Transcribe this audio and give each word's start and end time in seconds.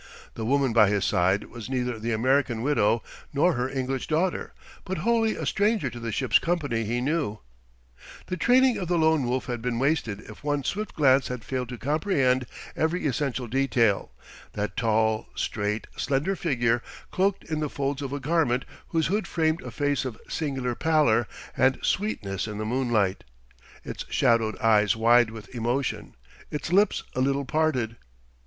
The 0.33 0.45
woman 0.47 0.73
by 0.73 0.89
his 0.89 1.05
side 1.05 1.43
was 1.51 1.69
neither 1.69 1.99
the 1.99 2.11
American 2.11 2.63
widow 2.63 3.03
nor 3.33 3.53
her 3.53 3.69
English 3.69 4.07
daughter, 4.07 4.51
but 4.83 4.97
wholly 5.05 5.35
a 5.35 5.45
stranger 5.45 5.91
to 5.91 5.99
the 5.99 6.11
ship's 6.11 6.39
company 6.39 6.85
he 6.85 7.01
knew. 7.01 7.37
The 8.25 8.35
training 8.35 8.77
of 8.79 8.87
the 8.87 8.97
Lone 8.97 9.25
Wolf 9.27 9.45
had 9.45 9.61
been 9.61 9.77
wasted 9.77 10.21
if 10.21 10.43
one 10.43 10.63
swift 10.63 10.95
glance 10.95 11.27
had 11.27 11.43
failed 11.45 11.69
to 11.69 11.77
comprehend 11.77 12.47
every 12.75 13.05
essential 13.05 13.45
detail: 13.45 14.11
that 14.53 14.75
tall, 14.75 15.27
straight, 15.35 15.85
slender 15.95 16.35
figure 16.35 16.81
cloaked 17.11 17.43
in 17.43 17.59
the 17.59 17.69
folds 17.69 18.01
of 18.01 18.11
a 18.11 18.19
garment 18.19 18.65
whose 18.87 19.05
hood 19.05 19.27
framed 19.27 19.61
a 19.61 19.69
face 19.69 20.03
of 20.03 20.19
singular 20.27 20.73
pallor 20.73 21.27
and 21.55 21.77
sweetness 21.83 22.47
in 22.47 22.57
the 22.57 22.65
moonlight, 22.65 23.23
its 23.83 24.03
shadowed 24.09 24.57
eyes 24.57 24.95
wide 24.95 25.29
with 25.29 25.53
emotion, 25.53 26.15
its 26.49 26.73
lips 26.73 27.03
a 27.13 27.21
little 27.21 27.45
parted.... 27.45 27.97